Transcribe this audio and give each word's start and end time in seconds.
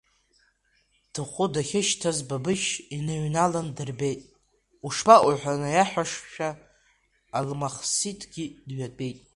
Дхәы 1.13 1.45
дахьышьҭаз 1.53 2.17
Бабышь 2.27 2.71
иныҩналан 2.95 3.67
дырбеит, 3.75 4.21
ушԥаҟоу 4.85 5.33
ҳәа 5.39 5.61
наиаҳәашәа, 5.61 6.49
Алмахсиҭгьы 7.37 8.45
дҩатәеит. 8.67 9.19